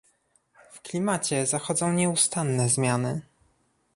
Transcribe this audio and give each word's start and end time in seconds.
w 0.71 0.81
klimacie 0.81 1.45
zachodzą 1.45 1.93
nieustanne 1.93 2.69
zmiany 2.69 3.21